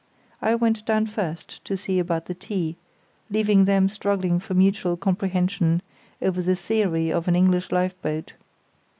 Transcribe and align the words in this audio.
I 0.41 0.55
went 0.55 0.83
down 0.87 1.05
first 1.05 1.63
to 1.65 1.77
see 1.77 1.99
about 1.99 2.25
the 2.25 2.33
tea, 2.33 2.75
leaving 3.29 3.65
them 3.65 3.87
struggling 3.87 4.39
for 4.39 4.55
mutual 4.55 4.97
comprehension 4.97 5.83
over 6.23 6.41
the 6.41 6.55
theory 6.55 7.11
of 7.11 7.27
an 7.27 7.35
English 7.35 7.69
lifeboat. 7.71 8.33